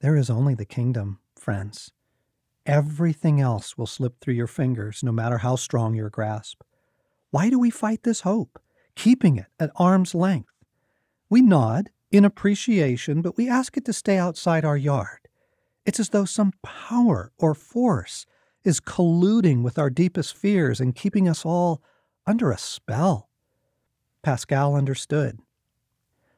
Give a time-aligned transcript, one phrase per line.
[0.00, 1.92] There is only the kingdom, friends.
[2.64, 6.62] Everything else will slip through your fingers, no matter how strong your grasp.
[7.30, 8.58] Why do we fight this hope,
[8.94, 10.54] keeping it at arm's length?
[11.28, 15.28] We nod in appreciation, but we ask it to stay outside our yard.
[15.84, 18.24] It's as though some power or force
[18.64, 21.82] is colluding with our deepest fears and keeping us all
[22.26, 23.28] under a spell.
[24.22, 25.40] Pascal understood.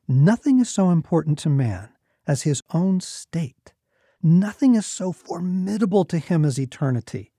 [0.09, 1.92] Nothing is so important to man
[2.27, 3.73] as his own state.
[4.22, 7.32] Nothing is so formidable to him as eternity.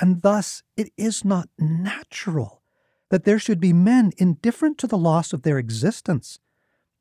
[0.00, 2.62] And thus it is not natural
[3.10, 6.38] that there should be men indifferent to the loss of their existence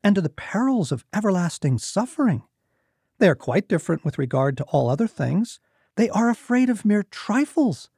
[0.03, 2.43] and to the perils of everlasting suffering.
[3.19, 5.59] They are quite different with regard to all other things.
[5.95, 7.89] They are afraid of mere trifles.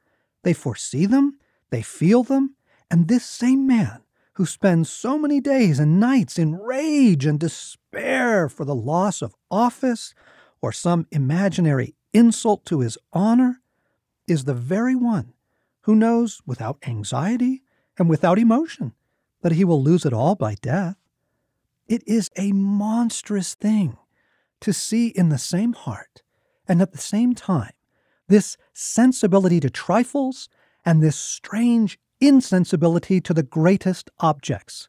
[0.42, 1.38] They foresee them,
[1.70, 2.54] they feel them,
[2.90, 4.03] and this same man
[4.34, 9.34] who spends so many days and nights in rage and despair for the loss of
[9.50, 10.14] office
[10.60, 13.60] or some imaginary insult to his honor
[14.26, 15.32] is the very one
[15.82, 17.62] who knows without anxiety
[17.98, 18.92] and without emotion
[19.42, 20.96] that he will lose it all by death.
[21.86, 23.98] It is a monstrous thing
[24.60, 26.22] to see in the same heart
[26.66, 27.72] and at the same time
[28.26, 30.48] this sensibility to trifles
[30.84, 34.88] and this strange insensibility to the greatest objects.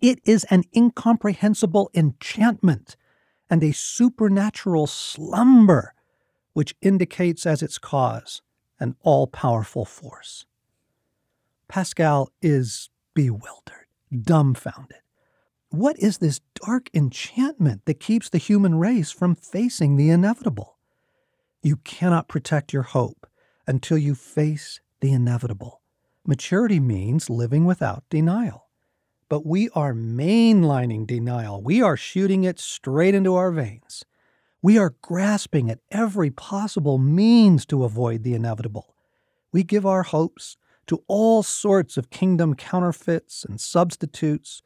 [0.00, 2.96] It is an incomprehensible enchantment
[3.48, 5.94] and a supernatural slumber
[6.52, 8.42] which indicates as its cause
[8.80, 10.44] an all powerful force.
[11.68, 14.98] Pascal is bewildered, dumbfounded.
[15.70, 20.76] What is this dark enchantment that keeps the human race from facing the inevitable?
[21.62, 23.26] You cannot protect your hope
[23.66, 25.81] until you face the inevitable.
[26.26, 28.68] Maturity means living without denial.
[29.28, 31.62] But we are mainlining denial.
[31.62, 34.04] We are shooting it straight into our veins.
[34.62, 38.94] We are grasping at every possible means to avoid the inevitable.
[39.52, 40.56] We give our hopes
[40.86, 44.62] to all sorts of kingdom counterfeits and substitutes.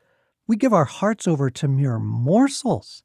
[0.47, 3.03] We give our hearts over to mere morsels.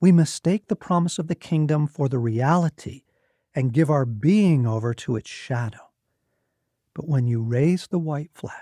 [0.00, 3.04] We mistake the promise of the kingdom for the reality
[3.54, 5.87] and give our being over to its shadow.
[6.94, 8.52] But when you raise the white flag,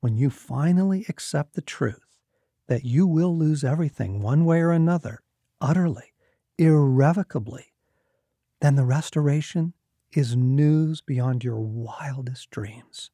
[0.00, 2.16] when you finally accept the truth
[2.66, 5.22] that you will lose everything one way or another,
[5.60, 6.12] utterly,
[6.58, 7.72] irrevocably,
[8.60, 9.74] then the restoration
[10.12, 13.10] is news beyond your wildest dreams.